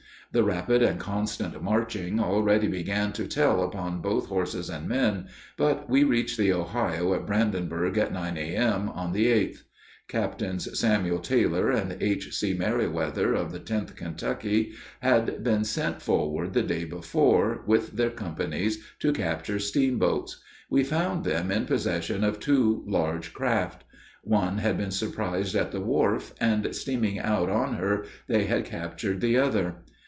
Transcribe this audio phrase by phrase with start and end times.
[0.33, 5.27] The rapid and constant marching already began to tell upon both horses and men,
[5.57, 8.87] but we reached the Ohio at Brandenburg at 9 A.M.
[8.87, 9.63] on the 8th.
[10.07, 12.53] Captains Samuel Taylor and H.C.
[12.53, 18.81] Meriwether of the 10th Kentucky had been sent forward the day before, with their companies,
[18.99, 20.41] to capture steamboats.
[20.69, 23.83] We found them in possession of two large craft.
[24.23, 29.19] One had been surprised at the wharf, and steaming out on her, they had captured
[29.19, 29.83] the other.